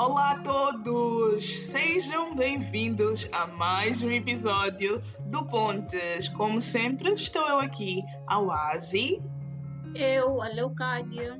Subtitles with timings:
[0.00, 1.44] Olá a todos!
[1.64, 6.28] Sejam bem-vindos a mais um episódio do Pontes.
[6.28, 9.20] Como sempre, estou eu aqui, a Oasi.
[9.96, 11.36] Eu, a Leucádia.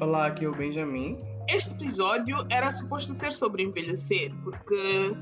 [0.00, 1.18] Olá, aqui é o Benjamin.
[1.46, 5.14] Este episódio era suposto ser sobre envelhecer, porque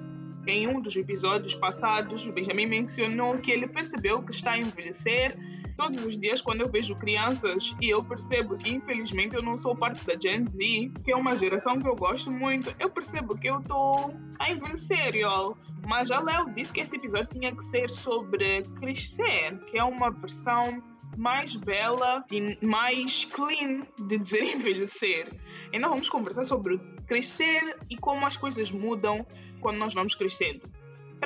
[0.46, 5.36] em um dos episódios passados, o Benjamin mencionou que ele percebeu que está a envelhecer
[5.78, 9.76] todos os dias quando eu vejo crianças e eu percebo que infelizmente eu não sou
[9.76, 13.48] parte da Gen Z, que é uma geração que eu gosto muito, eu percebo que
[13.48, 15.56] eu estou a envelhecer, y'all.
[15.86, 20.10] Mas a Léo disse que esse episódio tinha que ser sobre crescer, que é uma
[20.10, 20.82] versão
[21.16, 25.28] mais bela e mais clean de dizer envelhecer.
[25.72, 29.24] Então vamos conversar sobre crescer e como as coisas mudam
[29.60, 30.62] quando nós vamos crescendo.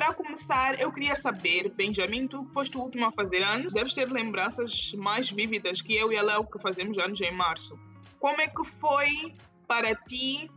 [0.03, 3.93] Para começar, eu queria saber, Benjamin, tu que foste o último a fazer anos, deves
[3.93, 7.79] ter lembranças mais vívidas que eu e a Léo que fazemos anos em março.
[8.19, 9.33] Como é que foi
[9.65, 10.51] para ti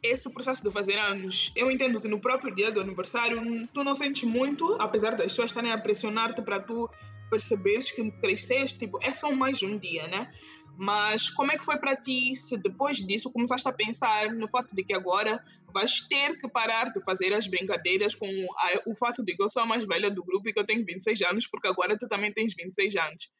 [0.00, 1.52] esse processo de fazer anos?
[1.56, 5.50] Eu entendo que no próprio dia do aniversário tu não sentes muito, apesar das pessoas
[5.50, 6.88] estarem a pressionar-te para tu
[7.28, 10.32] perceberes que cresceste, tipo, é só mais um dia, né?
[10.76, 14.74] Mas como é que foi para ti se depois disso começaste a pensar no fato
[14.74, 19.24] de que agora vais ter que parar de fazer as brincadeiras com a, o fato
[19.24, 21.46] de que eu sou a mais velha do grupo e que eu tenho 26 anos,
[21.46, 23.30] porque agora tu também tens 26 anos?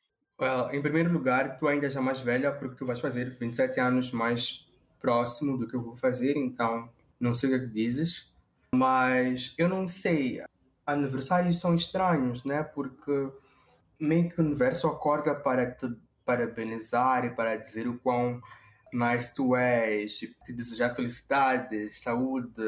[0.40, 3.78] Well, em primeiro lugar, tu ainda és a mais velha porque tu vais fazer 27
[3.78, 4.66] anos mais
[5.00, 8.32] próximo do que eu vou fazer, então não sei o que, é que dizes.
[8.74, 10.42] Mas eu não sei,
[10.84, 12.64] aniversários são estranhos, né?
[12.64, 13.30] Porque
[14.00, 15.86] meio que o universo acorda para te
[16.24, 18.40] parabenizar e para dizer o quão
[18.92, 22.62] nice tu és, te desejar felicidades, saúde,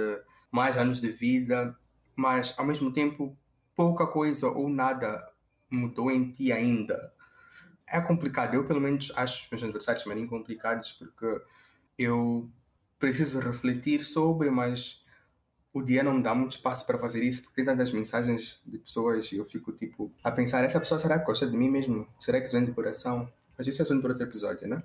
[0.50, 1.76] mais anos de vida,
[2.14, 3.36] mas ao mesmo tempo
[3.74, 5.24] pouca coisa ou nada
[5.70, 7.12] mudou em ti ainda.
[7.86, 11.40] É complicado, eu pelo menos acho meus aniversários meio complicados porque
[11.96, 12.50] eu
[12.98, 15.04] preciso refletir sobre, mas
[15.72, 18.78] o dia não me dá muito espaço para fazer isso, porque tem tantas mensagens de
[18.78, 22.08] pessoas e eu fico tipo a pensar, essa pessoa será que gosta de mim mesmo?
[22.18, 23.30] Será que isso vem de coração?
[23.56, 24.82] Mas isso é assunto para outro episódio, né?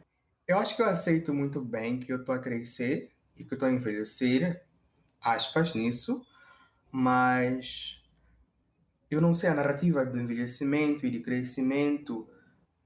[0.48, 3.56] Eu acho que eu aceito muito bem que eu estou a crescer e que eu
[3.56, 4.64] estou a envelhecer,
[5.22, 6.26] aspas, nisso,
[6.92, 8.02] mas
[9.10, 12.28] eu não sei, a narrativa do envelhecimento e de crescimento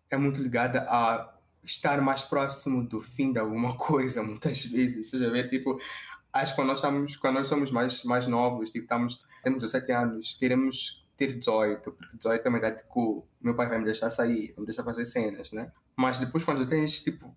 [0.10, 5.10] é muito ligada a estar mais próximo do fim de alguma coisa, muitas vezes.
[5.10, 5.80] Seja ver, tipo,
[6.34, 9.92] acho que quando nós, estamos, quando nós somos mais, mais novos, tipo, estamos, temos 17
[9.92, 13.86] anos, queremos ter 18, porque 18 é uma idade que o meu pai vai me
[13.86, 15.72] deixar sair, vai me deixar fazer cenas, né?
[15.96, 17.36] Mas depois, quando tens, tipo,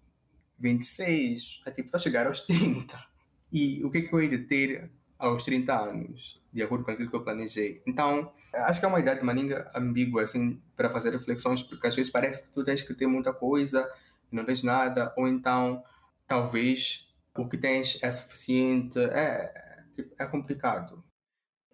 [0.58, 3.02] 26, é tipo, para chegar aos 30.
[3.52, 7.08] E o que é que eu hei ter aos 30 anos, de acordo com aquilo
[7.08, 7.80] que eu planejei?
[7.86, 12.10] Então, acho que é uma idade maninga ambígua, assim, para fazer reflexões, porque às vezes
[12.10, 13.88] parece que tu tens que ter muita coisa
[14.30, 15.82] e não tens nada, ou então,
[16.26, 18.98] talvez o que tens é suficiente.
[18.98, 21.02] É, tipo, é complicado.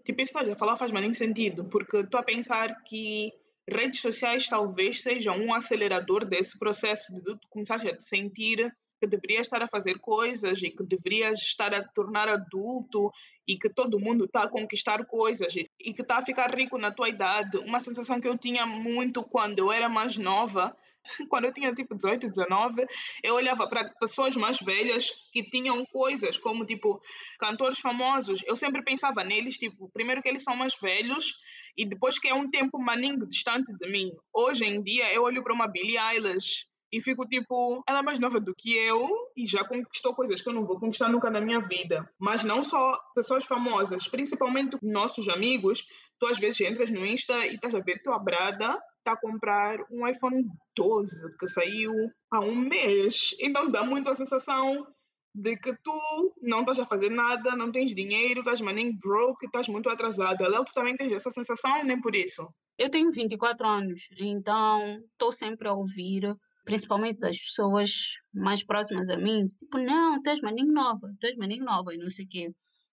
[0.04, 3.32] Tipo, isso que a falar faz mais nem sentido, porque estou a pensar que
[3.68, 8.70] redes sociais talvez sejam um acelerador desse processo de começar a te sentir
[9.00, 13.10] que deverias estar a fazer coisas e que deverias estar a tornar adulto
[13.46, 16.90] e que todo mundo está a conquistar coisas e que está a ficar rico na
[16.90, 17.58] tua idade.
[17.58, 20.76] Uma sensação que eu tinha muito quando eu era mais nova
[21.28, 22.86] quando eu tinha tipo 18, 19,
[23.22, 27.00] eu olhava para pessoas mais velhas que tinham coisas como tipo
[27.38, 28.42] cantores famosos.
[28.46, 31.34] Eu sempre pensava neles, tipo, primeiro que eles são mais velhos
[31.76, 34.12] e depois que é um tempo maninho distante de mim.
[34.32, 38.20] Hoje em dia eu olho para uma Billie Eilish e fico tipo, ela é mais
[38.20, 41.40] nova do que eu e já conquistou coisas que eu não vou conquistar nunca na
[41.40, 42.08] minha vida.
[42.20, 45.84] Mas não só pessoas famosas, principalmente nossos amigos.
[46.20, 49.78] Tu às vezes entras no Insta e estás a ver tua brada está a comprar
[49.90, 51.92] um iPhone 12 que saiu
[52.30, 53.36] há um mês.
[53.38, 54.86] Então dá muito a sensação
[55.34, 59.68] de que tu não estás a fazer nada, não tens dinheiro, estás maninho broke, estás
[59.68, 60.48] muito atrasada.
[60.48, 62.48] Léo, tu também tens essa sensação, nem por isso?
[62.78, 66.34] Eu tenho 24 anos, então estou sempre a ouvir,
[66.64, 67.90] principalmente das pessoas
[68.32, 71.98] mais próximas a mim, tipo, não, tu és maninho nova, tu és maninho nova e
[71.98, 72.50] não sei o quê.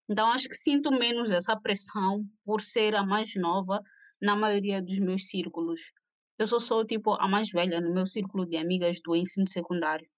[0.09, 3.81] Então acho que sinto menos essa pressão por ser a mais nova
[4.21, 5.81] na maioria dos meus círculos.
[6.41, 10.09] Eu sou só, tipo, a mais velha no meu círculo de amigas do ensino secundário.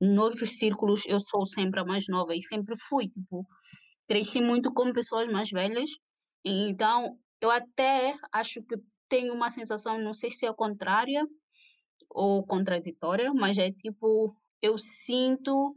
[0.00, 3.44] Nos outros círculos, eu sou sempre a mais nova e sempre fui, tipo,
[4.06, 5.90] cresci muito com pessoas mais velhas.
[6.44, 8.76] Então, eu até acho que
[9.08, 11.26] tenho uma sensação, não sei se é contrária
[12.10, 15.74] ou contraditória, mas é tipo, eu sinto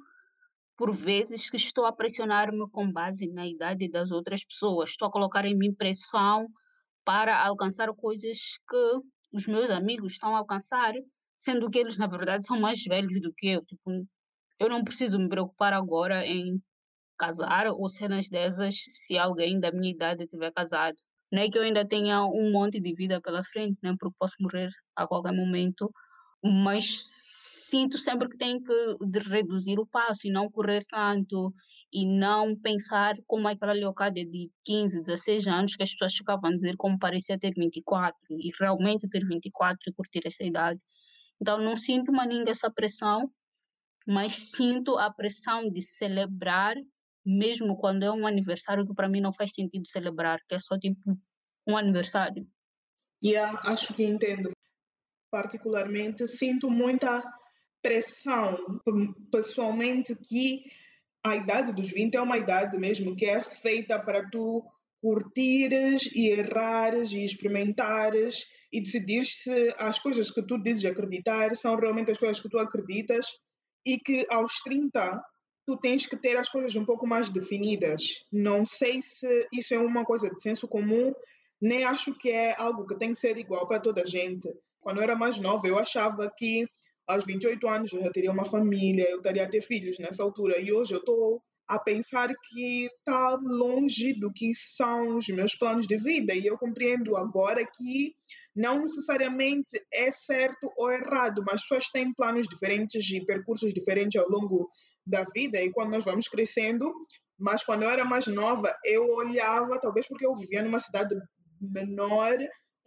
[0.78, 4.92] por vezes que estou a pressionar-me com base na idade das outras pessoas.
[4.92, 6.48] Estou a colocar em mim pressão
[7.04, 8.38] para alcançar coisas
[8.70, 10.94] que os meus amigos estão a alcançar,
[11.38, 13.64] sendo que eles, na verdade, são mais velhos do que eu.
[13.66, 14.06] Tipo,
[14.60, 16.62] eu não preciso me preocupar agora em
[17.18, 20.96] casar ou cenas dessas se alguém da minha idade tiver casado.
[21.32, 23.96] Não é que eu ainda tenha um monte de vida pela frente, né?
[24.00, 25.92] Porque posso morrer a qualquer momento,
[26.44, 27.02] mas
[27.70, 28.98] sinto sempre que tenho que
[29.30, 31.52] reduzir o passo e não correr tanto
[31.92, 36.56] e não pensar como aquela locada de 15, 16 anos que as pessoas ficavam a
[36.56, 40.80] dizer como parecia ter 24 e realmente ter 24 e curtir essa idade.
[41.42, 43.28] Então não sinto maninga essa pressão,
[44.08, 46.76] mas sinto a pressão de celebrar
[47.26, 50.78] mesmo quando é um aniversário que para mim não faz sentido celebrar, que é só
[50.78, 51.18] tipo
[51.68, 52.48] um aniversário.
[53.24, 54.52] Yeah, acho que entendo.
[55.30, 57.22] Particularmente sinto muita
[57.82, 58.58] pressão
[59.32, 60.64] pessoalmente que
[61.24, 64.64] a idade dos 20 é uma idade mesmo que é feita para tu
[65.02, 71.76] curtires e errares e experimentares e decidir se as coisas que tu dizes acreditar são
[71.76, 73.26] realmente as coisas que tu acreditas
[73.86, 75.22] e que aos 30
[75.66, 78.02] tu tens que ter as coisas um pouco mais definidas.
[78.32, 81.14] Não sei se isso é uma coisa de senso comum,
[81.62, 84.50] nem acho que é algo que tem que ser igual para toda a gente.
[84.82, 86.66] Quando eu era mais nova, eu achava que
[87.10, 90.62] aos 28 anos eu já teria uma família, eu estaria a ter filhos nessa altura.
[90.62, 95.88] E hoje eu estou a pensar que está longe do que são os meus planos
[95.88, 96.36] de vida.
[96.36, 98.14] E eu compreendo agora que
[98.56, 104.30] não necessariamente é certo ou errado, mas pessoas têm planos diferentes e percursos diferentes ao
[104.30, 104.70] longo
[105.06, 106.94] da vida e quando nós vamos crescendo,
[107.40, 111.16] mas quando eu era mais nova, eu olhava, talvez porque eu vivia numa cidade
[111.60, 112.38] menor,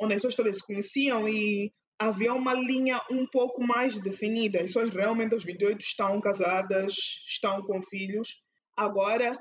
[0.01, 1.73] onde as pessoas se conheciam e
[2.03, 4.59] havia uma linha um pouco mais definida.
[4.59, 6.95] As pessoas realmente aos 28 estão casadas,
[7.27, 8.37] estão com filhos.
[8.77, 9.41] Agora,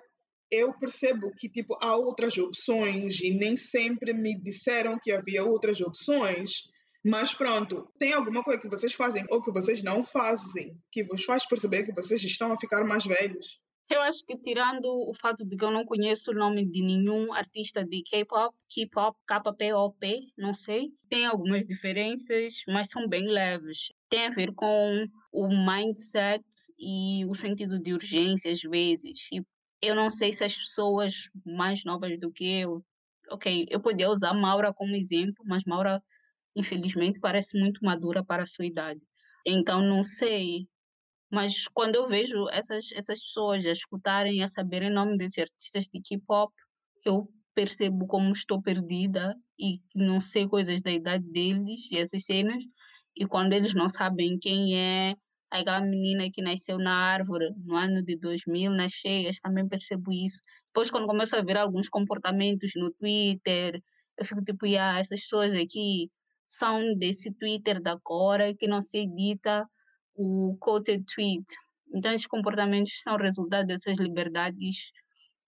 [0.52, 5.82] eu percebo que tipo há outras opções e nem sempre me disseram que havia outras
[5.82, 6.52] opções.
[7.04, 11.24] Mas pronto, tem alguma coisa que vocês fazem ou que vocês não fazem que vos
[11.24, 13.60] faz perceber que vocês estão a ficar mais velhos?
[13.90, 17.34] Eu acho que tirando o fato de que eu não conheço o nome de nenhum
[17.34, 23.92] artista de K-pop, K-pop, K-P-O-P, não sei, tem algumas diferenças, mas são bem leves.
[24.10, 26.46] Tem a ver com o mindset
[26.80, 29.30] e o sentido de urgência às vezes.
[29.34, 29.42] E
[29.82, 32.82] eu não sei se as pessoas mais novas do que eu,
[33.30, 36.02] ok, eu podia usar Maura como exemplo, mas Maura
[36.56, 39.02] infelizmente, parece muito madura para a sua idade.
[39.46, 40.68] Então, não sei.
[41.32, 45.86] Mas quando eu vejo essas, essas pessoas a escutarem, a saberem o nome desses artistas
[45.86, 46.54] de K-pop,
[47.06, 52.24] eu percebo como estou perdida e que não sei coisas da idade deles e essas
[52.26, 52.64] cenas.
[53.16, 55.16] E quando eles não sabem quem é
[55.50, 60.42] aquela menina que nasceu na árvore no ano de 2000, nas cheias, também percebo isso.
[60.68, 63.82] Depois, quando começo a ver alguns comportamentos no Twitter,
[64.18, 66.10] eu fico tipo, ah, essas pessoas aqui
[66.46, 69.66] são desse Twitter da Cora que não se edita
[70.16, 71.46] o quoted tweet.
[71.94, 74.92] Então, esses comportamentos são resultado dessas liberdades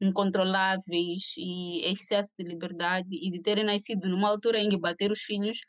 [0.02, 5.22] incontroláveis e excesso de liberdade e de terem nascido numa altura em que bater os
[5.22, 5.60] filhos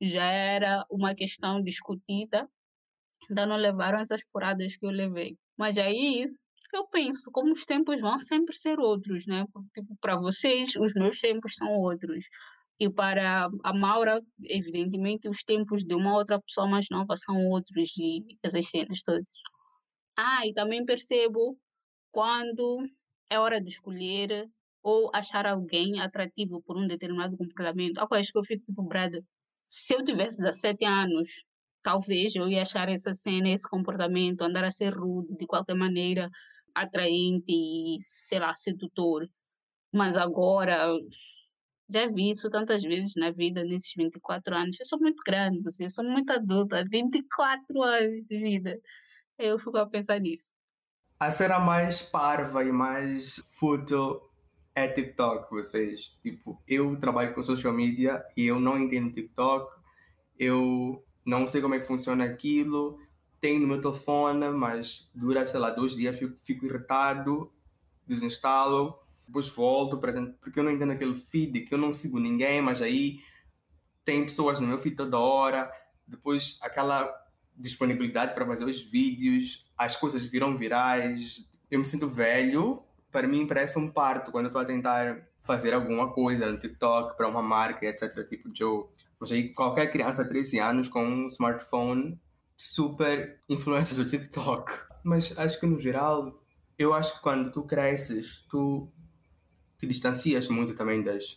[0.00, 2.48] já era uma questão discutida,
[3.30, 5.36] então não levaram essas poradas que eu levei.
[5.56, 6.28] Mas aí
[6.74, 9.44] eu penso, como os tempos vão sempre ser outros, né?
[9.52, 12.26] Porque, tipo, para vocês, os meus tempos são outros.
[12.78, 17.92] E para a Maura, evidentemente, os tempos de uma outra pessoa mais nova são outros
[17.96, 19.24] e essas cenas todas.
[20.16, 21.58] Ah, e também percebo
[22.12, 22.78] quando
[23.30, 24.48] é hora de escolher
[24.82, 27.98] ou achar alguém atrativo por um determinado comportamento.
[27.98, 29.20] Há coisas que eu fico tipo, brada,
[29.66, 31.30] se eu tivesse 17 anos,
[31.82, 36.30] talvez eu ia achar essa cena, esse comportamento, andar a ser rude, de qualquer maneira,
[36.74, 39.28] atraente e, sei lá, sedutor.
[39.92, 40.88] Mas agora,
[41.88, 44.80] já vi isso tantas vezes na vida, nesses 24 anos.
[44.80, 48.80] Eu sou muito grande, você, eu sou muito adulta, 24 anos de vida.
[49.38, 50.50] Eu fico a pensar nisso.
[51.18, 54.20] A cena mais parva e mais fútil
[54.74, 56.16] é TikTok, vocês.
[56.22, 59.72] Tipo, eu trabalho com social media e eu não entendo TikTok.
[60.38, 62.98] Eu não sei como é que funciona aquilo.
[63.40, 67.52] Tenho no meu telefone, mas dura, sei lá, dois dias, fico, fico irritado,
[68.06, 72.60] desinstalo depois volto para porque eu não entendo aquele feed que eu não sigo ninguém,
[72.60, 73.20] mas aí
[74.04, 75.70] tem pessoas no meu feed toda hora,
[76.06, 77.12] depois aquela
[77.56, 83.46] disponibilidade para fazer os vídeos, as coisas viram virais, eu me sinto velho, para mim
[83.46, 87.42] parece um parto quando eu estou a tentar fazer alguma coisa no TikTok para uma
[87.42, 88.84] marca, etc, tipo Joe.
[89.20, 92.18] Mas aí qualquer criança de 13 anos com um smartphone
[92.56, 94.72] super influência do TikTok.
[95.04, 96.42] Mas acho que no geral,
[96.78, 98.90] eu acho que quando tu cresces, tu
[99.86, 101.36] distancias muito também das,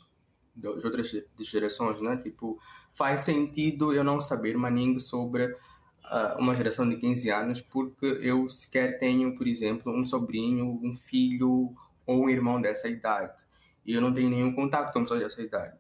[0.55, 2.17] das outras gerações, né?
[2.17, 2.59] Tipo,
[2.93, 8.47] faz sentido eu não saber maninho sobre uh, uma geração de 15 anos, porque eu
[8.49, 11.73] sequer tenho, por exemplo, um sobrinho, um filho
[12.05, 13.43] ou um irmão dessa idade.
[13.85, 15.77] E eu não tenho nenhum contato com pessoas dessa idade.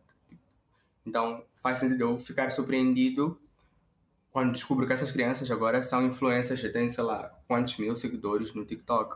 [1.05, 3.39] Então, faz sentido eu ficar surpreendido
[4.31, 8.53] quando descubro que essas crianças agora são influências e têm, sei lá, quantos mil seguidores
[8.53, 9.15] no TikTok.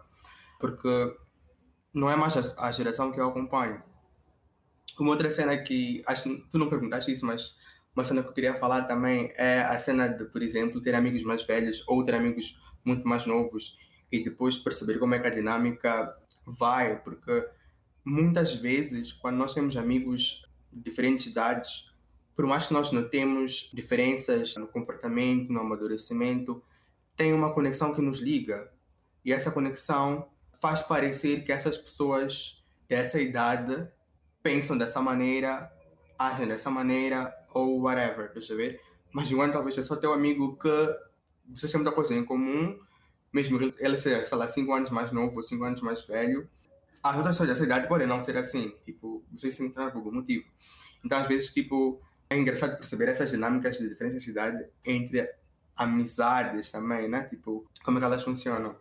[0.60, 1.16] Porque
[1.94, 3.82] não é mais a, a geração que eu acompanho.
[5.00, 7.56] Uma outra cena que, acho tu não perguntaste isso, mas
[7.96, 11.24] uma cena que eu queria falar também é a cena de, por exemplo, ter amigos
[11.24, 13.78] mais velhos ou ter amigos muito mais novos
[14.12, 17.48] e depois perceber como é que a dinâmica vai, porque
[18.04, 21.92] muitas vezes, quando nós temos amigos de diferentes idades,
[22.36, 26.64] por mais que nós notemos diferenças no comportamento, no amadurecimento,
[27.16, 28.72] tem uma conexão que nos liga.
[29.24, 30.28] E essa conexão
[30.62, 33.88] faz parecer que essas pessoas dessa idade
[34.44, 35.72] pensam dessa maneira,
[36.18, 38.80] agem dessa maneira ou whatever, deixa ver?
[39.12, 40.96] Mas igual talvez é só teu amigo que
[41.50, 42.80] vocês têm muita coisa em comum,
[43.34, 46.48] mesmo ele seja, sei lá, 5 anos mais novo ou 5 anos mais velho,
[47.04, 50.12] as outras pessoas dessa idade podem não ser assim, tipo, vocês se encontram por algum
[50.12, 50.46] motivo.
[51.04, 52.00] Então, às vezes, tipo,
[52.30, 55.28] é engraçado perceber essas dinâmicas de diferença de idade entre
[55.76, 57.24] amizades também, né?
[57.24, 58.76] Tipo, como é que elas funcionam.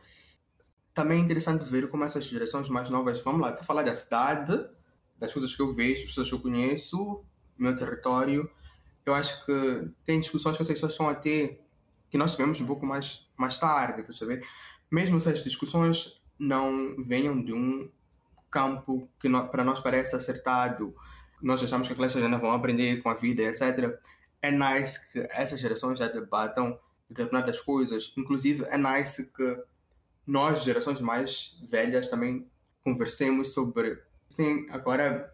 [0.94, 4.66] Também é interessante ver como essas gerações mais novas, vamos lá, tá falar da cidade,
[5.18, 7.24] das coisas que eu vejo, das pessoas que eu conheço,
[7.56, 8.50] meu território.
[9.04, 11.60] Eu acho que tem discussões que as pessoas estão a ter
[12.10, 14.46] que nós tivemos um pouco mais, mais tarde, quer saber?
[14.90, 17.88] Mesmo se as discussões não venham de um
[18.50, 20.94] campo que para nós parece acertado,
[21.40, 23.96] nós achamos que aquelas pessoas vão aprender com a vida, etc.
[24.42, 26.78] É nice que essas gerações já debatam
[27.08, 28.12] determinadas coisas.
[28.16, 29.56] Inclusive, é nice que
[30.26, 32.46] nós, gerações mais velhas, também
[32.84, 33.98] conversemos sobre.
[34.36, 35.32] Tem, agora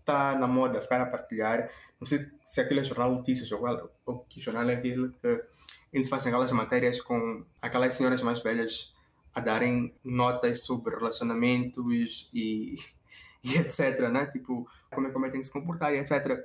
[0.00, 1.70] está na moda ficar a partilhar.
[2.00, 5.44] Não sei se aquele é jornal notícias ou, ou que jornal é aquele que
[5.92, 8.94] eles fazem aquelas matérias com aquelas senhoras mais velhas
[9.34, 12.76] a darem notas sobre relacionamentos e,
[13.44, 14.26] e etc, né?
[14.26, 16.38] Tipo, como é, como é que tem que se comportar e etc.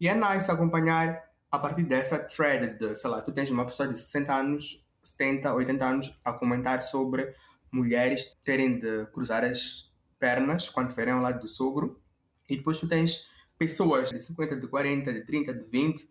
[0.00, 3.88] E é nice acompanhar a partir dessa thread de, sei lá, tu tens uma pessoa
[3.88, 7.34] de 60 anos, 70, 80 anos a comentar sobre
[7.72, 12.00] mulheres terem de cruzar as pernas quando estiverem ao lado do sogro
[12.48, 13.28] e depois tu tens
[13.58, 16.08] pessoas de 50, de 40, de 30, de 20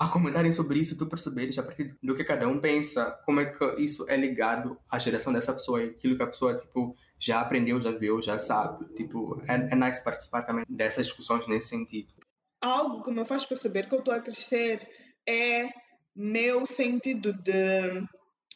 [0.00, 3.44] a comentarem sobre isso, tu perceberes a partir do que cada um pensa, como é
[3.44, 7.78] que isso é ligado à geração dessa pessoa, aquilo que a pessoa tipo já aprendeu,
[7.82, 8.86] já viu, já sabe.
[8.94, 12.14] Tipo, é, é nice participar também dessas discussões nesse sentido.
[12.62, 14.88] Algo que me faz perceber que eu estou a crescer
[15.28, 15.68] é
[16.16, 18.02] meu sentido de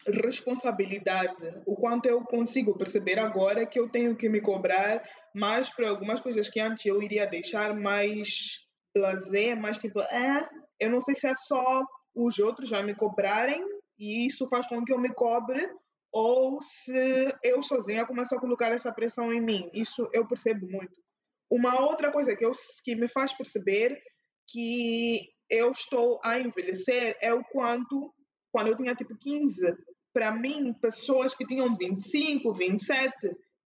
[0.07, 5.03] responsabilidade, o quanto eu consigo perceber agora que eu tenho que me cobrar
[5.35, 8.59] mais para algumas coisas que antes eu iria deixar mais
[8.97, 11.85] lazer, mais tipo, é, eu não sei se é só
[12.15, 13.65] os outros já me cobrarem
[13.99, 15.69] e isso faz com que eu me cobre
[16.13, 19.69] ou se eu sozinha começo a colocar essa pressão em mim.
[19.75, 21.03] Isso eu percebo muito.
[21.51, 22.53] Uma outra coisa que, eu,
[22.85, 24.01] que me faz perceber
[24.49, 28.15] que eu estou a envelhecer é o quanto,
[28.53, 29.77] quando eu tinha tipo 15,
[30.15, 33.13] para mim, pessoas que tinham 25, 27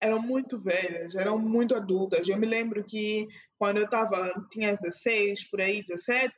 [0.01, 2.27] eram muito velhas, eram muito adultas.
[2.27, 3.27] Eu me lembro que
[3.59, 6.33] quando eu estava, tinha 16, por aí, 17,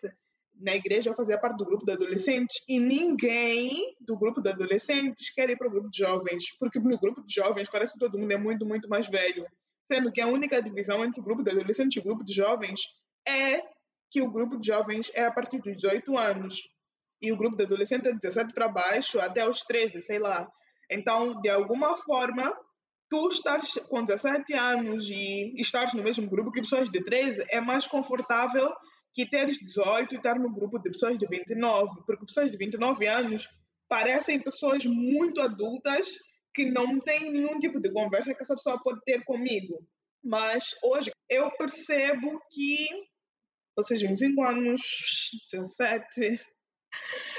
[0.60, 5.30] na igreja eu fazia parte do grupo de adolescentes e ninguém do grupo de adolescentes
[5.34, 8.18] quer ir para o grupo de jovens, porque no grupo de jovens parece que todo
[8.18, 9.46] mundo é muito, muito mais velho.
[9.88, 12.82] Sendo que a única divisão entre o grupo de adolescentes e o grupo de jovens
[13.28, 13.62] é
[14.10, 16.64] que o grupo de jovens é a partir dos 18 anos
[17.22, 20.50] e o grupo de adolescentes é de 17 para baixo até os 13, sei lá.
[20.90, 22.54] Então, de alguma forma,
[23.10, 27.60] tu estás com 17 anos e estás no mesmo grupo que pessoas de 13 é
[27.60, 28.74] mais confortável
[29.14, 33.08] que teres 18 e estar no grupo de pessoas de 29, porque pessoas de 29
[33.08, 33.48] anos
[33.88, 36.08] parecem pessoas muito adultas
[36.54, 39.80] que não têm nenhum tipo de conversa que essa pessoa pode ter comigo.
[40.24, 42.88] Mas hoje eu percebo que
[43.76, 44.82] vocês 25 anos,
[45.52, 46.40] 17,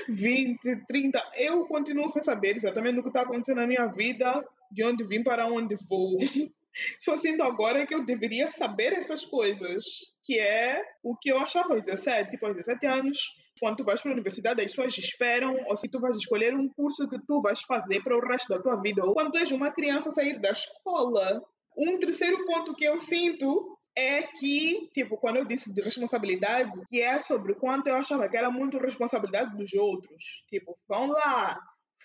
[0.09, 4.85] 20, 30, eu continuo sem saber exatamente o que está acontecendo na minha vida, de
[4.85, 6.19] onde vim para onde vou.
[7.01, 9.85] Só sinto agora que eu deveria saber essas coisas,
[10.25, 13.19] que é o que eu achava aos 17, tipo, aos 17 anos,
[13.61, 16.69] quando tu vais para a universidade, as pessoas esperam, ou se tu vais escolher um
[16.69, 19.51] curso que tu vais fazer para o resto da tua vida, ou quando tu és
[19.51, 21.43] uma criança sair da escola.
[21.77, 27.01] Um terceiro ponto que eu sinto é que, tipo, quando eu disse de responsabilidade, que
[27.01, 30.45] é sobre o quanto eu achava que era muito responsabilidade dos outros.
[30.49, 31.61] Tipo, vão lá,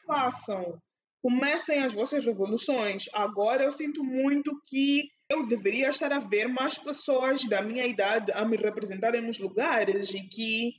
[0.06, 0.80] façam,
[1.22, 3.06] comecem as vossas revoluções.
[3.14, 8.32] Agora eu sinto muito que eu deveria estar a ver mais pessoas da minha idade
[8.32, 10.74] a me representarem nos lugares e que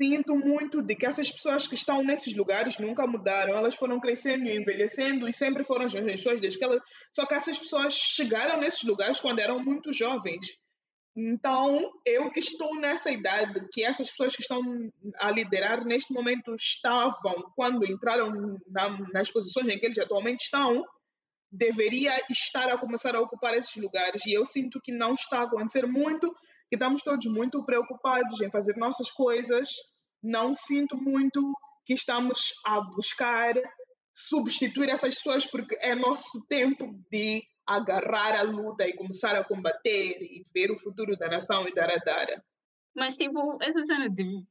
[0.00, 4.46] sinto muito de que essas pessoas que estão nesses lugares nunca mudaram, elas foram crescendo
[4.46, 6.80] e envelhecendo e sempre foram as mesmas pessoas desde que elas...
[7.12, 10.46] Só que essas pessoas chegaram nesses lugares quando eram muito jovens.
[11.16, 14.62] Então, eu que estou nessa idade, que essas pessoas que estão
[15.18, 20.84] a liderar neste momento estavam quando entraram na, nas posições em que eles atualmente estão,
[21.50, 24.24] deveria estar a começar a ocupar esses lugares.
[24.26, 26.32] E eu sinto que não está a acontecer muito,
[26.68, 29.68] que estamos todos muito preocupados em fazer nossas coisas.
[30.22, 31.40] Não sinto muito
[31.86, 33.54] que estamos a buscar
[34.12, 40.20] substituir essas pessoas, porque é nosso tempo de agarrar a luta e começar a combater
[40.20, 42.26] e ver o futuro da nação e dar a dar.
[42.96, 44.44] Mas, tipo, essa cena de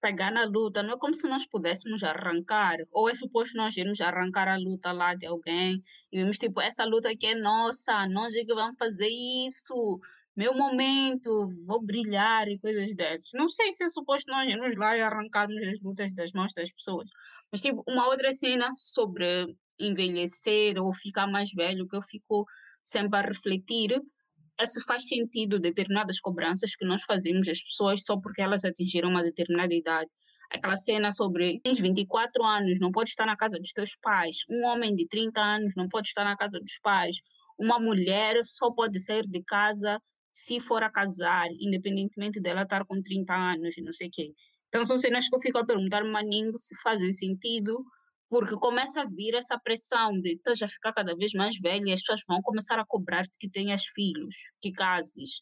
[0.00, 4.00] pegar na luta não é como se nós pudéssemos arrancar, ou é suposto nós irmos
[4.02, 8.34] arrancar a luta lá de alguém e vemos, tipo, essa luta aqui é nossa, nós
[8.34, 9.98] é que vamos fazer isso,
[10.36, 13.30] meu momento, vou brilhar e coisas dessas.
[13.34, 16.72] Não sei se é suposto nós irmos lá e arrancarmos as lutas das mãos das
[16.72, 17.08] pessoas.
[17.52, 22.44] Mas, tipo, uma outra cena sobre envelhecer ou ficar mais velho que eu fico
[22.82, 24.00] sempre a refletir
[24.58, 29.10] é se faz sentido determinadas cobranças que nós fazemos às pessoas só porque elas atingiram
[29.10, 30.10] uma determinada idade.
[30.50, 34.38] Aquela cena sobre tens 24 anos, não pode estar na casa dos teus pais.
[34.48, 37.16] Um homem de 30 anos não pode estar na casa dos pais.
[37.58, 40.00] Uma mulher só pode sair de casa
[40.34, 44.32] se for a casar, independentemente dela estar com 30 anos não sei o quê.
[44.66, 47.84] Então são cenas que eu fico a perguntar, maninho, se fazem sentido
[48.28, 51.92] porque começa a vir essa pressão de tu já ficar cada vez mais velha e
[51.92, 55.38] as pessoas vão começar a cobrar-te que tenhas filhos, que cases,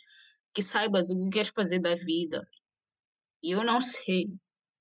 [0.53, 2.47] que saibas o que queres fazer da vida.
[3.43, 4.29] E eu não sei,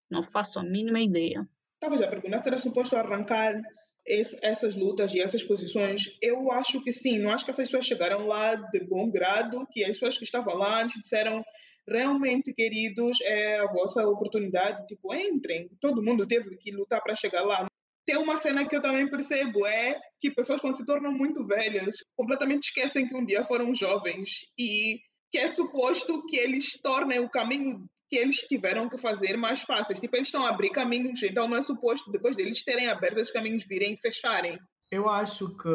[0.09, 1.47] não faço a mínima ideia.
[1.75, 3.61] Estava já a perguntar era suposto arrancar
[4.05, 6.03] esse, essas lutas e essas posições.
[6.21, 9.83] Eu acho que sim, não acho que essas pessoas chegaram lá de bom grado, que
[9.83, 11.43] as pessoas que estavam lá antes disseram
[11.87, 15.69] realmente, queridos, é a vossa oportunidade, tipo, entrem.
[15.79, 17.65] Todo mundo teve que lutar para chegar lá
[18.05, 21.95] tem uma cena que eu também percebo é que pessoas quando se tornam muito velhas
[22.15, 24.99] completamente esquecem que um dia foram jovens e
[25.31, 29.97] que é suposto que eles tornem o caminho que eles tiveram que fazer mais fáceis.
[29.97, 33.31] Tipo, eles estão a abrir caminhos, então não é suposto depois deles terem aberto os
[33.31, 34.59] caminhos virem e fecharem.
[34.91, 35.69] Eu acho que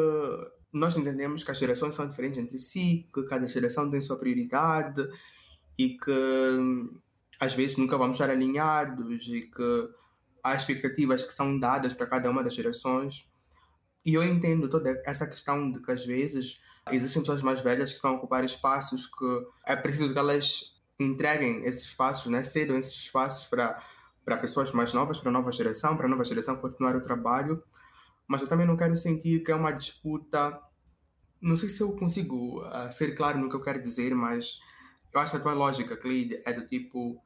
[0.71, 5.01] nós entendemos que as gerações são diferentes entre si, que cada geração tem sua prioridade
[5.79, 6.11] e que
[7.39, 9.89] às vezes nunca vamos estar alinhados e que
[10.43, 13.27] há expectativas que são dadas para cada uma das gerações.
[14.05, 17.95] E eu entendo toda essa questão de que às vezes existem pessoas mais velhas que
[17.95, 19.25] estão a ocupar espaços que
[19.65, 22.43] é preciso que elas entreguem esses espaços, né?
[22.43, 23.81] cedam esses espaços para,
[24.41, 27.63] pessoas mais novas, para a nova geração, para a nova geração continuar o trabalho.
[28.27, 30.59] Mas eu também não quero sentir que é uma disputa.
[31.41, 34.59] Não sei se eu consigo uh, ser claro no que eu quero dizer, mas
[35.13, 37.21] eu acho que a tua lógica, Cleide, é do tipo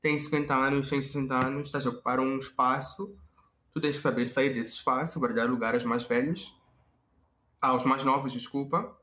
[0.00, 3.12] tem 50 anos, tem 60 anos, estás a ocupar um espaço,
[3.74, 6.56] tu tens que saber sair desse espaço para dar lugar aos mais velhos,
[7.60, 8.96] aos mais novos, desculpa,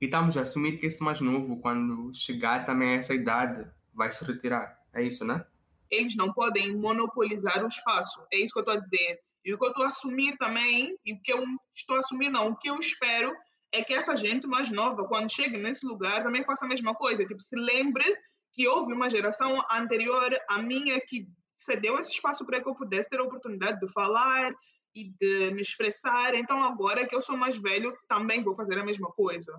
[0.00, 4.12] e estamos a assumir que esse mais novo, quando chegar também a essa idade, vai
[4.12, 4.78] se retirar.
[4.92, 5.44] É isso, né?
[5.90, 8.20] Eles não podem monopolizar o espaço.
[8.32, 9.20] É isso que eu estou a dizer.
[9.44, 12.28] E o que eu estou a assumir também, e o que eu estou a assumir
[12.28, 13.32] não, o que eu espero
[13.72, 17.24] é que essa gente mais nova, quando chegue nesse lugar, também faça a mesma coisa.
[17.24, 18.04] Tipo, se lembre
[18.52, 23.08] que houve uma geração anterior à minha que cedeu esse espaço para que eu pudesse
[23.08, 24.52] ter a oportunidade de falar
[24.94, 26.34] e de me expressar.
[26.34, 29.52] Então, agora que eu sou mais velho, também vou fazer a mesma coisa.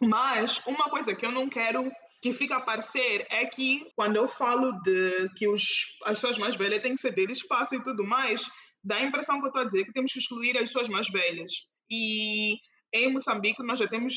[0.00, 1.90] Mas uma coisa que eu não quero
[2.22, 5.62] que fica a parecer é que quando eu falo de que os,
[6.04, 8.42] as pessoas mais velhas têm que ceder espaço e tudo mais,
[8.82, 11.08] dá a impressão que eu estou a dizer que temos que excluir as pessoas mais
[11.08, 11.52] velhas.
[11.90, 12.56] E
[12.94, 14.14] em Moçambique nós já temos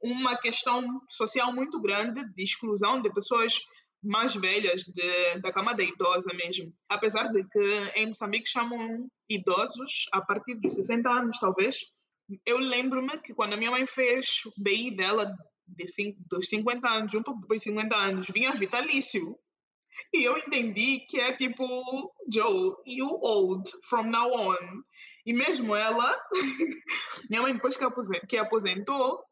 [0.00, 3.52] uma questão social muito grande de exclusão de pessoas
[4.02, 6.72] mais velhas de, da camada idosa mesmo.
[6.88, 11.76] Apesar de que em Moçambique chamam idosos a partir dos 60 anos, talvez.
[12.44, 15.34] Eu lembro-me que quando a minha mãe fez o BI dela
[15.66, 19.38] de cinco, dos 50 anos, um pouco depois de 50 anos, vinha vitalício.
[20.12, 21.64] E eu entendi que é tipo,
[22.32, 24.82] Joe, you old from now on.
[25.26, 26.18] E mesmo ela,
[27.28, 29.22] minha mãe depois que aposentou,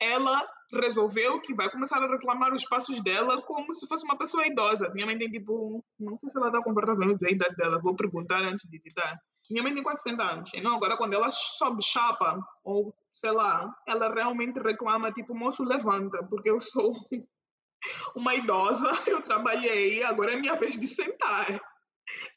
[0.00, 4.46] ela resolveu que vai começar a reclamar os passos dela como se fosse uma pessoa
[4.46, 4.90] idosa.
[4.94, 7.80] Minha mãe tem tipo, não sei se ela está confortável em dizer a idade dela,
[7.80, 9.18] vou perguntar antes de ditar.
[9.50, 10.50] Minha mãe tem quase 60 anos.
[10.54, 16.22] Então, agora, quando ela sobe chapa, ou sei lá, ela realmente reclama, tipo, moço, levanta,
[16.24, 16.92] porque eu sou
[18.16, 21.60] uma idosa, eu trabalhei, agora é minha vez de sentar.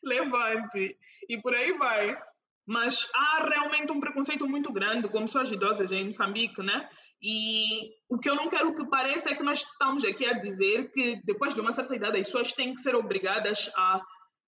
[0.04, 0.98] Levante.
[1.30, 2.17] E por aí vai.
[2.65, 6.89] Mas há realmente um preconceito muito grande com pessoas idosas em Moçambique, né?
[7.22, 10.91] E o que eu não quero que pareça é que nós estamos aqui a dizer
[10.91, 14.02] que depois de uma certa idade as pessoas têm que ser obrigadas a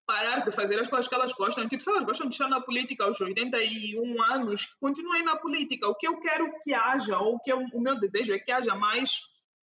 [0.10, 1.70] parar de fazer as coisas que elas gostam.
[1.70, 5.88] Tipo, se elas gostam de estar na política aos 81 anos, continuem na política.
[5.88, 8.52] O que eu quero que haja, ou o que eu, o meu desejo é que
[8.52, 9.12] haja mais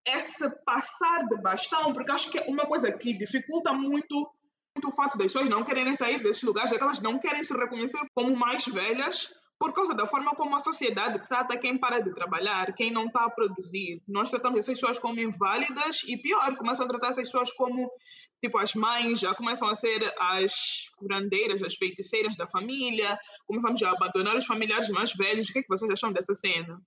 [0.07, 4.15] esse passar de bastão, porque acho que é uma coisa que dificulta muito,
[4.77, 7.43] muito o fato das pessoas não quererem sair desses lugares, é que elas não querem
[7.43, 9.29] se reconhecer como mais velhas
[9.59, 13.25] por causa da forma como a sociedade trata quem para de trabalhar, quem não está
[13.25, 14.01] a produzir.
[14.07, 17.91] Nós tratamos essas pessoas como inválidas e pior, começam a tratar essas pessoas como
[18.43, 20.53] tipo as mães já começam a ser as
[20.97, 25.49] curandeiras, as feiticeiras da família, começamos a abandonar os familiares mais velhos.
[25.49, 26.81] O que é que vocês acham dessa cena?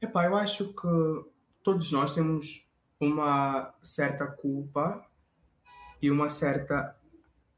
[0.00, 1.30] Epá, eu acho que
[1.62, 2.66] todos nós temos
[3.00, 5.04] uma certa culpa
[6.00, 6.96] e uma certa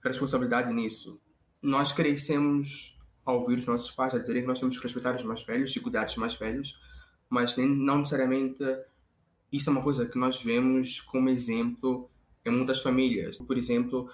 [0.03, 1.21] responsabilidade nisso.
[1.63, 5.23] Nós crescemos a ouvir os nossos pais a dizerem que nós temos que respeitar os
[5.23, 6.81] mais velhos e cuidar dos mais velhos,
[7.29, 8.65] mas nem, não necessariamente
[9.53, 12.11] isso é uma coisa que nós vemos como exemplo
[12.45, 13.39] em muitas famílias.
[13.39, 14.11] Por exemplo,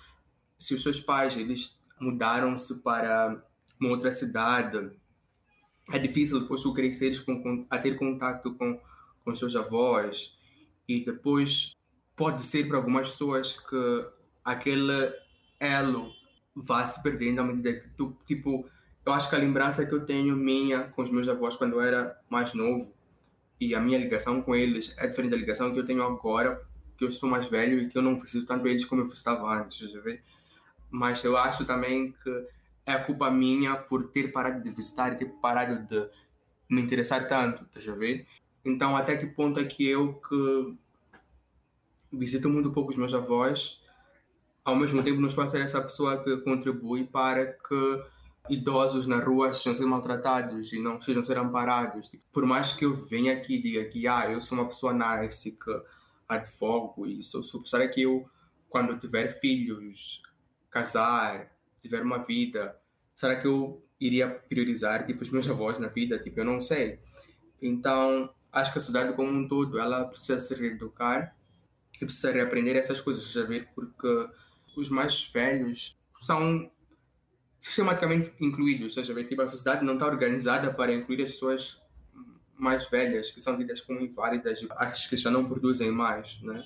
[0.59, 3.43] se os seus pais eles mudaram-se para
[3.81, 4.91] uma outra cidade,
[5.93, 8.81] é difícil depois tu cresceres com, com, a ter contato com
[9.27, 10.39] com os seus avós
[10.89, 11.73] e depois
[12.15, 14.09] pode ser para algumas pessoas que
[14.45, 15.12] aquele
[15.59, 16.12] elo
[16.55, 18.71] vá se perdendo à medida que tu, tipo,
[19.05, 21.81] eu acho que a lembrança que eu tenho minha com os meus avós quando eu
[21.81, 22.95] era mais novo
[23.61, 26.65] e a minha ligação com eles é diferente da ligação que eu tenho agora,
[26.96, 29.48] que eu estou mais velho e que eu não visito tanto eles como eu visitava
[29.52, 30.20] antes, vê?
[30.90, 32.46] Mas eu acho também que
[32.87, 36.09] é culpa minha por ter parado de visitar e ter parado de
[36.70, 38.26] me interessar tanto, já vê?
[38.64, 40.76] Então, até que ponto é que eu, que
[42.12, 43.80] visito muito pouco os meus avós,
[44.64, 48.02] ao mesmo tempo não posso ser essa pessoa que contribui para que
[48.48, 52.09] idosos na rua sejam ser maltratados e não sejam ser amparados.
[52.09, 54.92] Tipo, por mais que eu venha aqui e diga que ah, eu sou uma pessoa
[54.92, 55.82] nice, que
[56.29, 58.29] advogo e sou, sou será que eu,
[58.69, 60.23] quando tiver filhos,
[60.71, 62.77] casar, tiver uma vida,
[63.15, 66.19] será que eu iria priorizar tipo, os meus avós na vida?
[66.19, 67.01] Tipo, eu não sei.
[67.61, 71.35] Então, acho que a sociedade como um todo ela precisa se reeducar
[72.01, 74.29] e precisa reaprender essas coisas, já ver, porque
[74.77, 76.71] os mais velhos são
[77.59, 81.83] sistematicamente incluídos, seja bem, tipo, a sociedade não está organizada para incluir as pessoas
[82.57, 86.64] mais velhas, que são tidas como inválidas, as que já não produzem mais, né?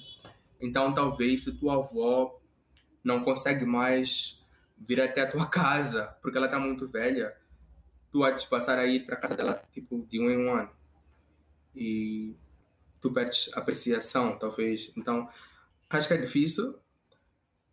[0.60, 2.40] Então, talvez, se tua avó
[3.02, 4.44] não consegue mais
[4.78, 7.36] vir até a tua casa, porque ela está muito velha,
[8.12, 10.70] tu há de passar a ir para casa dela, tipo, de um em um ano
[11.74, 12.34] e
[13.00, 14.92] tu perdes apreciação, talvez.
[14.96, 15.28] Então,
[15.88, 16.78] acho que é difícil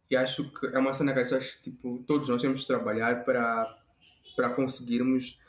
[0.09, 3.77] e acho que é uma cena que pessoas, tipo, todos nós temos de trabalhar para,
[4.35, 5.39] para conseguirmos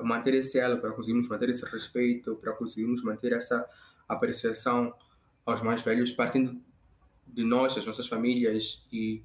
[0.00, 3.68] manter esse elo, para conseguirmos manter esse respeito, para conseguirmos manter essa
[4.08, 4.94] apreciação
[5.44, 6.60] aos mais velhos, partindo
[7.26, 9.22] de nós, das nossas famílias, e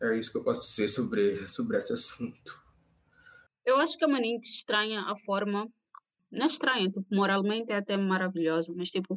[0.00, 2.60] é isso que eu posso dizer sobre, sobre esse assunto.
[3.64, 5.68] Eu acho que a Maninque estranha a forma
[6.30, 9.16] não é estranho, tipo, moralmente é até maravilhoso, mas tipo,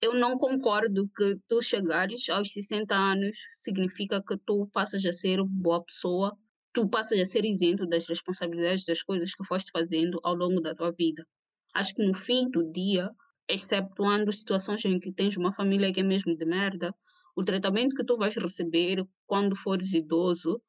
[0.00, 5.42] eu não concordo que tu chegares aos 60 anos significa que tu passas a ser
[5.44, 6.36] boa pessoa,
[6.76, 10.74] tu passas a ser isento das responsabilidades das coisas que foste fazendo ao longo da
[10.74, 11.26] tua vida.
[11.74, 13.10] Acho que no fim do dia,
[13.48, 16.94] exceptuando situações em que tens uma família que é mesmo de merda,
[17.34, 20.60] o tratamento que tu vais receber quando fores idoso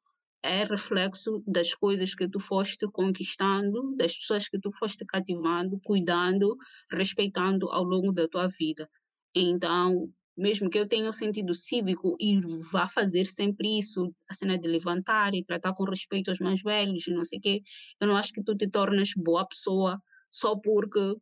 [0.42, 6.56] é reflexo das coisas que tu foste conquistando, das pessoas que tu foste cativando, cuidando,
[6.90, 8.90] respeitando ao longo da tua vida.
[9.36, 12.40] Então, mesmo que eu tenha o sentido cívico e
[12.72, 17.06] vá fazer sempre isso, a cena de levantar e tratar com respeito aos mais velhos,
[17.08, 17.62] não sei o quê,
[18.00, 21.16] eu não acho que tu te tornas boa pessoa só porque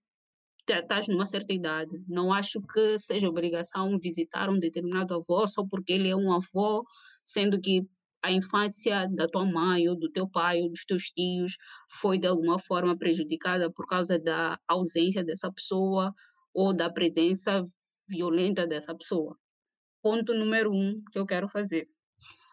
[0.68, 2.04] estás numa certa idade.
[2.08, 6.84] Não acho que seja obrigação visitar um determinado avô só porque ele é um avô,
[7.24, 7.88] sendo que
[8.24, 11.56] a infância da tua mãe ou do teu pai ou dos teus tios
[11.90, 16.12] foi de alguma forma prejudicada por causa da ausência dessa pessoa
[16.52, 17.64] ou da presença
[18.08, 19.38] violenta dessa pessoa.
[20.02, 21.88] Ponto número um que eu quero fazer.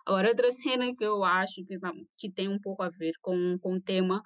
[0.07, 1.79] Agora, outra cena que eu acho que,
[2.19, 4.23] que tem um pouco a ver com, com o tema,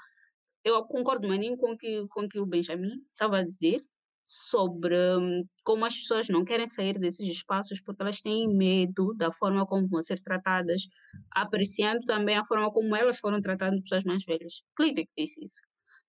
[0.65, 3.85] eu concordo maninho com que, com que o Benjamin estava a dizer,
[4.27, 9.33] sobre hum, como as pessoas não querem sair desses espaços porque elas têm medo da
[9.33, 10.83] forma como vão ser tratadas,
[11.31, 14.63] apreciando também a forma como elas foram tratadas pessoas mais velhas.
[14.77, 15.61] Clique disse isso.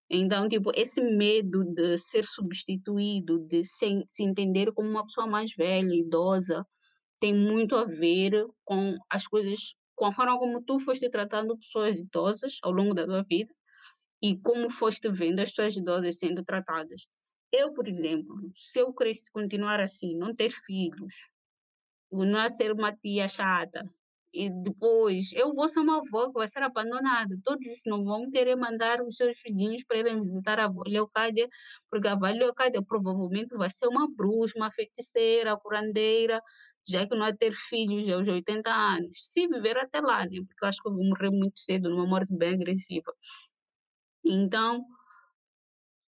[0.10, 5.54] Então, tipo, esse medo de ser substituído, de se, se entender como uma pessoa mais
[5.54, 6.65] velha, idosa,
[7.20, 11.98] tem muito a ver com as coisas, com a forma como tu foste tratando pessoas
[12.00, 13.54] idosas ao longo da tua vida
[14.22, 17.08] e como foste vendo as pessoas idosas sendo tratadas.
[17.52, 21.13] Eu, por exemplo, se eu crescer, continuar assim, não ter filhos,
[22.12, 23.84] não ser uma tia chata,
[24.34, 27.36] e depois eu vou ser uma avó que vai ser abandonada.
[27.44, 31.46] Todos não vão querer mandar os seus filhinhos para irem visitar a avó Leocádia,
[31.90, 36.42] porque a avó Leocádia provavelmente vai ser uma bruxa, uma feiticeira, curandeira,
[36.88, 39.18] já que não vai ter filhos aos 80 anos.
[39.22, 40.40] Se viver até lá, né?
[40.48, 43.13] porque eu acho que eu vou morrer muito cedo, numa morte bem agressiva.
[44.24, 44.86] Então,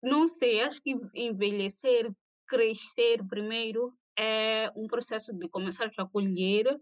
[0.04, 2.12] não sei, acho que envelhecer,
[2.48, 6.78] crescer primeiro é um processo de começar a colher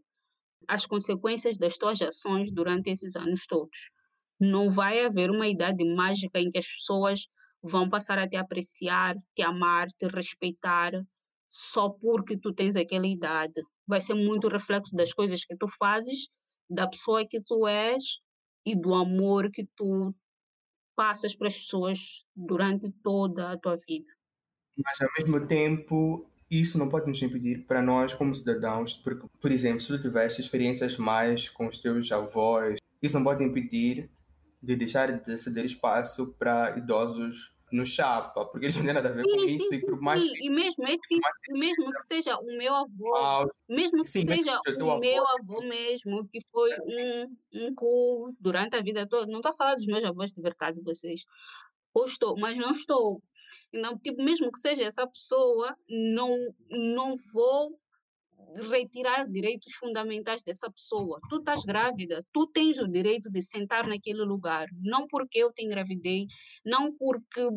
[0.67, 3.89] as consequências das tuas ações durante esses anos todos.
[4.39, 7.28] Não vai haver uma idade mágica em que as pessoas
[7.62, 10.91] vão passar a te apreciar, te amar, te respeitar
[11.50, 13.62] só porque tu tens aquela idade.
[13.88, 16.28] Vai ser muito reflexo das coisas que tu fazes,
[16.70, 18.04] da pessoa que tu és
[18.65, 20.13] e do amor que tu
[20.96, 24.12] passas para as pessoas durante toda a tua vida.
[24.78, 29.51] Mas ao mesmo tempo, isso não pode nos impedir para nós como cidadãos, porque, por
[29.51, 34.10] exemplo, se tu tivesse experiências mais com os teus avós, isso não pode impedir
[34.62, 39.12] de deixar de ceder espaço para idosos no chapa, porque eles não têm nada a
[39.12, 39.67] ver sim, com sim, isso.
[39.67, 40.23] Sim, e por mais.
[40.23, 44.89] Que, e mesmo, esse, mais mesmo que seja o meu avô, mesmo que seja o
[44.89, 49.51] avô, meu avô mesmo, que foi um, um cu durante a vida toda, não estou
[49.51, 51.25] a falar dos meus avós de verdade, vocês.
[51.93, 53.21] Ou estou, mas não estou.
[53.73, 56.36] Então, tipo, mesmo que seja essa pessoa, não,
[56.69, 57.80] não vou
[58.69, 61.19] retirar direitos fundamentais dessa pessoa.
[61.30, 65.63] Tu estás grávida, tu tens o direito de sentar naquele lugar, não porque eu te
[65.63, 66.26] engravidei,
[66.65, 67.47] não porque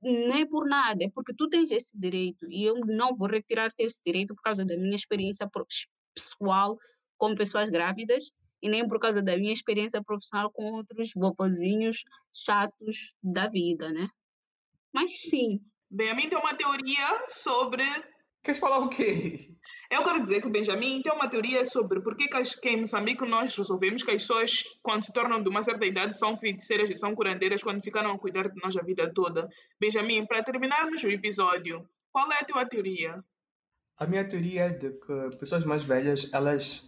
[0.00, 4.00] nem por nada, é porque tu tens esse direito e eu não vou retirar-te esse
[4.04, 5.48] direito por causa da minha experiência
[6.14, 6.78] pessoal
[7.16, 8.30] com pessoas grávidas
[8.62, 14.08] e nem por causa da minha experiência profissional com outros bopozinhos chatos da vida, né?
[14.92, 15.60] Mas sim.
[15.90, 17.84] Mim tem uma teoria sobre.
[18.42, 19.54] Quer falar o quê?
[19.90, 23.24] Eu quero dizer que o Benjamin tem uma teoria sobre por que, que em Moçambique
[23.26, 26.94] nós resolvemos que as pessoas, quando se tornam de uma certa idade, são feiticeiras e
[26.94, 29.48] são curandeiras quando ficaram a cuidar de nós a vida toda.
[29.80, 33.24] Benjamin, para terminarmos o episódio, qual é a tua teoria?
[33.98, 36.86] A minha teoria é de que pessoas mais velhas, elas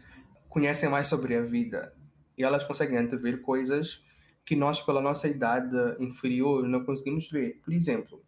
[0.50, 1.94] conhecem mais sobre a vida
[2.36, 4.04] e elas conseguem antever coisas
[4.44, 7.60] que nós, pela nossa idade inferior, não conseguimos ver.
[7.64, 8.22] Por exemplo,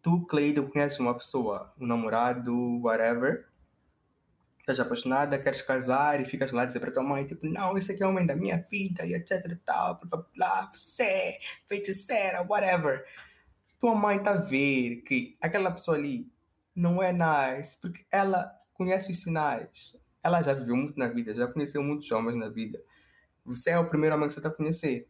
[0.00, 3.48] tu, Cleiton, conheces uma pessoa, um namorado, whatever,
[4.60, 8.02] estás apaixonada, queres casar e ficas lá dizer para tua mãe, tipo, não, esse aqui
[8.02, 13.04] é o homem da minha vida e etc tal, blá blá blá, você, feiticeira, whatever.
[13.80, 16.30] Tua mãe está a ver que aquela pessoa ali
[16.74, 19.98] não é nice, porque ela conhece os sinais.
[20.22, 22.80] Ela já viveu muito na vida, já conheceu muitos homens na vida.
[23.44, 25.08] Você é o primeiro homem que você está a conhecer.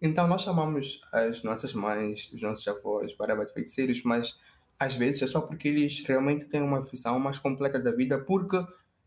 [0.00, 4.36] Então nós chamamos as nossas mães, os nossos avós, para de feiticeiros, mas
[4.78, 8.64] às vezes é só porque eles realmente têm uma visão mais completa da vida, porque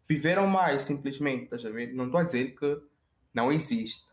[0.07, 1.93] viveram mais, simplesmente, ver?
[1.93, 2.81] Não estou a dizer que
[3.33, 4.05] não existe.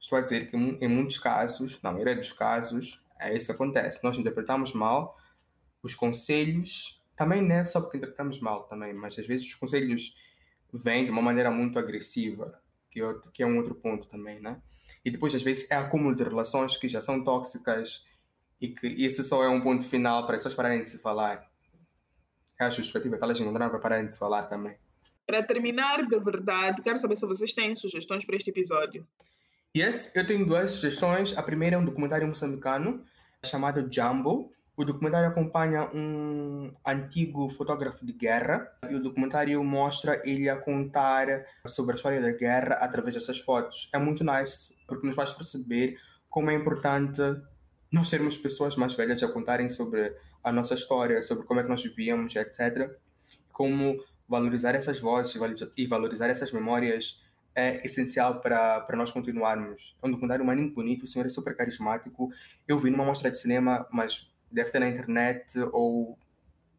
[0.00, 4.02] Estou a dizer que em muitos casos, na maioria dos casos, é isso que acontece.
[4.04, 5.18] Nós interpretamos mal
[5.82, 10.14] os conselhos, também não é só porque interpretamos mal também, mas às vezes os conselhos
[10.72, 14.60] vêm de uma maneira muito agressiva, que, é que é um outro ponto também, né?
[15.04, 18.04] E depois, às vezes, é acúmulo de relações que já são tóxicas
[18.60, 21.48] e que isso só é um ponto final para as pessoas pararem de se falar.
[22.60, 24.76] É a justificativa que elas encontraram para pararem de se falar também.
[25.26, 29.06] Para terminar, de verdade, quero saber se vocês têm sugestões para este episódio.
[29.76, 31.36] Yes, eu tenho duas sugestões.
[31.36, 33.04] A primeira é um documentário moçambicano
[33.44, 34.50] chamado Jumbo.
[34.78, 41.26] O documentário acompanha um antigo fotógrafo de guerra e o documentário mostra ele a contar
[41.66, 43.90] sobre a história da guerra através dessas fotos.
[43.92, 45.98] É muito nice porque nos faz perceber
[46.30, 47.20] como é importante
[47.90, 50.14] nós termos pessoas mais velhas a contarem sobre
[50.44, 52.88] a nossa história, sobre como é que nós vivíamos, etc.
[53.50, 55.36] Como valorizar essas vozes
[55.76, 57.20] e valorizar essas memórias
[57.52, 59.96] é essencial para, para nós continuarmos.
[60.00, 62.28] É um documentário maninho bonito, o senhor é super carismático.
[62.68, 66.18] Eu vi numa mostra de cinema, mas deve ter na internet ou,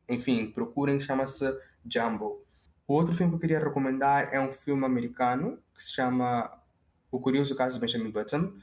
[0.08, 1.46] enfim, procurem, chama-se
[1.86, 2.44] Jumbo.
[2.88, 6.60] O outro filme que eu queria recomendar é um filme americano que se chama
[7.12, 8.54] O Curioso Caso de Benjamin Button,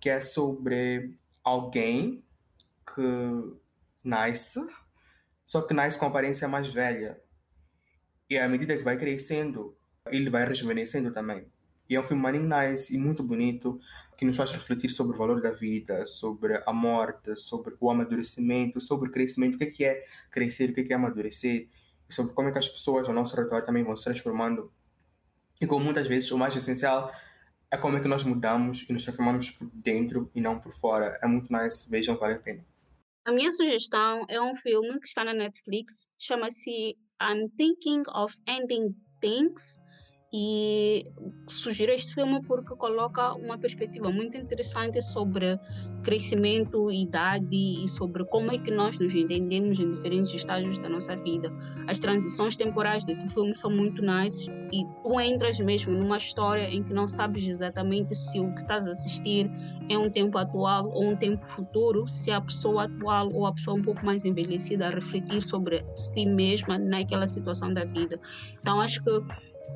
[0.00, 2.24] que é sobre alguém
[2.94, 3.02] que
[4.02, 4.60] nasce,
[5.44, 7.20] só que nasce com aparência mais velha.
[8.28, 11.46] E à medida que vai crescendo, ele vai rejuvenescendo também.
[11.88, 13.78] E é um filme maninho nice e muito bonito
[14.16, 18.80] que nos faz refletir sobre o valor da vida, sobre a morte, sobre o amadurecimento,
[18.80, 21.68] sobre o crescimento, o que é, crescer, o que é amadurecer,
[22.08, 24.72] e sobre como é que as pessoas ao nosso redor também vão se transformando.
[25.60, 27.12] E como muitas vezes o mais essencial
[27.70, 31.18] é como é que nós mudamos e nos transformamos por dentro e não por fora.
[31.22, 32.64] É muito nice, vejam, vale a pena.
[33.24, 38.94] A minha sugestão é um filme que está na Netflix, chama-se I'm Thinking of Ending
[39.20, 39.78] Things
[40.36, 41.06] E
[41.46, 45.60] sugiro este filme porque coloca uma perspectiva muito interessante sobre
[46.02, 51.14] crescimento, idade e sobre como é que nós nos entendemos em diferentes estágios da nossa
[51.18, 51.52] vida.
[51.86, 56.82] As transições temporais desse filme são muito nice e tu entras mesmo numa história em
[56.82, 59.48] que não sabes exatamente se o que estás a assistir
[59.88, 63.76] é um tempo atual ou um tempo futuro, se a pessoa atual ou a pessoa
[63.76, 68.18] um pouco mais envelhecida a refletir sobre si mesma naquela situação da vida.
[68.58, 69.10] Então acho que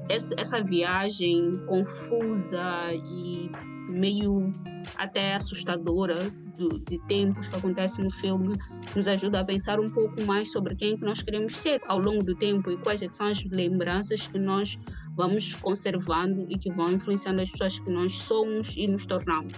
[0.08, 3.50] essa viagem confusa e
[3.90, 4.52] meio
[4.96, 8.56] até assustadora do, de tempos que acontece no filme
[8.96, 12.24] nos ajuda a pensar um pouco mais sobre quem que nós queremos ser ao longo
[12.24, 14.78] do tempo e quais é são as lembranças que nós
[15.14, 19.52] vamos conservando e que vão influenciando as pessoas que nós somos e nos tornamos.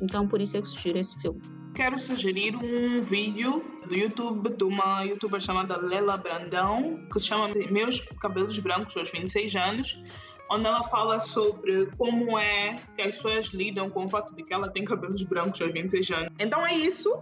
[0.00, 1.40] Então, por isso é que sugiro esse filme.
[1.78, 7.54] Quero sugerir um vídeo do YouTube de uma youtuber chamada Lela Brandão, que se chama
[7.70, 10.02] Meus Cabelos Brancos aos 26 anos
[10.50, 14.52] onde ela fala sobre como é que as pessoas lidam com o fato de que
[14.52, 16.32] ela tem cabelos brancos aos 26 anos.
[16.40, 17.16] Então é isso.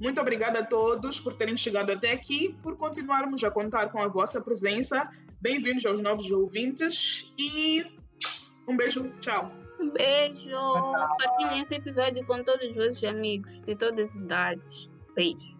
[0.00, 4.06] Muito obrigada a todos por terem chegado até aqui, por continuarmos a contar com a
[4.06, 5.10] vossa presença.
[5.40, 7.84] Bem-vindos aos novos ouvintes e
[8.68, 9.50] um beijo, tchau.
[9.78, 10.56] Um beijo.
[11.18, 14.90] Partilhem esse episódio com todos os vossos amigos de todas as idades.
[15.14, 15.56] Beijo.